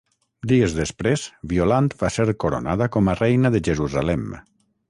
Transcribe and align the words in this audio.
Dies 0.51 0.71
després, 0.77 1.25
Violant 1.51 1.91
va 2.01 2.11
ser 2.17 2.27
coronada 2.47 2.91
com 2.97 3.13
a 3.15 3.19
Reina 3.23 3.55
de 3.57 3.63
Jerusalem. 3.69 4.29